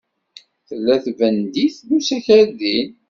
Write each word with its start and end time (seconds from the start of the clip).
Tella 0.67 0.95
tenbeddit 1.03 1.77
n 1.87 1.89
usakal 1.97 2.47
din. 2.59 2.89